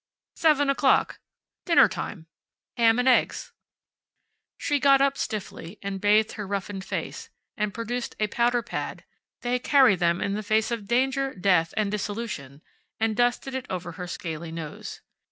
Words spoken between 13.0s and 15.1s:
dusted it over her scaly nose.